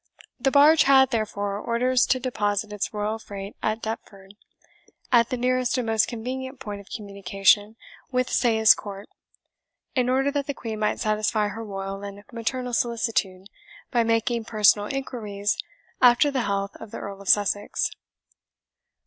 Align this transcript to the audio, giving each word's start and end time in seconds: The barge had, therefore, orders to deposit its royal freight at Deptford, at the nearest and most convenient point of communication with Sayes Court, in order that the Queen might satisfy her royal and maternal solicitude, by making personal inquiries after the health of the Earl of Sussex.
The 0.39 0.49
barge 0.49 0.85
had, 0.85 1.11
therefore, 1.11 1.59
orders 1.59 2.07
to 2.07 2.19
deposit 2.19 2.73
its 2.73 2.91
royal 2.91 3.19
freight 3.19 3.55
at 3.61 3.83
Deptford, 3.83 4.33
at 5.11 5.29
the 5.29 5.37
nearest 5.37 5.77
and 5.77 5.85
most 5.85 6.07
convenient 6.07 6.59
point 6.59 6.81
of 6.81 6.89
communication 6.89 7.75
with 8.11 8.27
Sayes 8.31 8.73
Court, 8.73 9.07
in 9.93 10.09
order 10.09 10.31
that 10.31 10.47
the 10.47 10.55
Queen 10.55 10.79
might 10.79 10.99
satisfy 10.99 11.49
her 11.49 11.63
royal 11.63 12.01
and 12.03 12.23
maternal 12.31 12.73
solicitude, 12.73 13.45
by 13.91 14.03
making 14.03 14.45
personal 14.45 14.87
inquiries 14.91 15.55
after 16.01 16.31
the 16.31 16.41
health 16.49 16.75
of 16.77 16.89
the 16.89 16.97
Earl 16.97 17.21
of 17.21 17.29
Sussex. 17.29 17.91